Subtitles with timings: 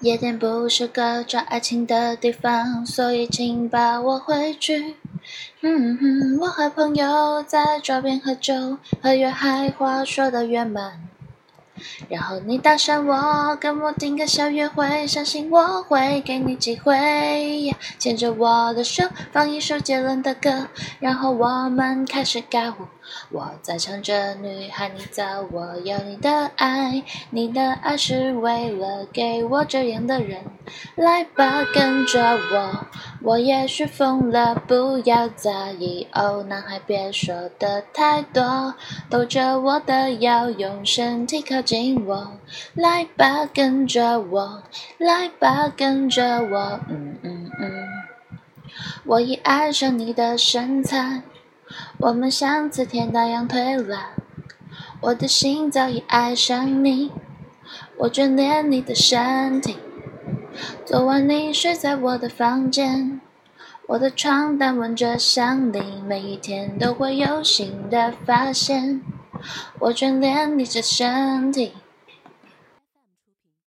[0.00, 4.94] 夜店不是个找爱情的地方，所以请把我回去。
[5.60, 11.09] 嗯哼，我和朋友在桌边喝酒，和越嗨话说的越满。
[12.08, 17.74] 然后你搭讪我，跟我订个小约会，相信我会给你机会。
[17.98, 20.68] 牵着我的手，放一首杰伦的歌，
[20.98, 22.86] 然后我们开始尬舞。
[23.30, 30.44] 我在唱着女孩你早，我要你的爱，你的爱是为了给我这样的人。
[30.94, 32.86] 来吧，跟着我，
[33.22, 38.74] 我也许疯了，不要在意哦，男孩别说的太多，
[39.10, 42.32] 搂着我的腰，用身体靠近我。
[42.72, 44.62] 来吧，跟着我，
[44.96, 47.88] 来吧，跟着我，嗯嗯嗯，
[49.04, 51.22] 我已爱上你的身材。
[51.98, 54.12] 我们像磁铁那样推拉，
[55.02, 57.12] 我的心早已爱上你，
[57.98, 59.76] 我眷恋你的身体。
[60.84, 63.20] 昨晚你睡在我的房间，
[63.86, 69.00] 我的床单闻着香你，每一天都会有新的发现。
[69.78, 71.72] 我眷恋你这身体，